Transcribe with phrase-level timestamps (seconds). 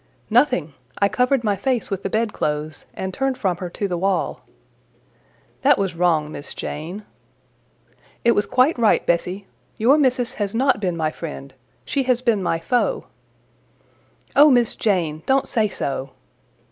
[0.31, 4.41] "Nothing: I covered my face with the bedclothes, and turned from her to the wall."
[5.61, 7.05] "That was wrong, Miss Jane."
[8.23, 9.45] "It was quite right, Bessie.
[9.77, 11.53] Your Missis has not been my friend:
[11.85, 13.05] she has been my foe."
[14.35, 15.21] "O Miss Jane!
[15.27, 16.09] don't say so!"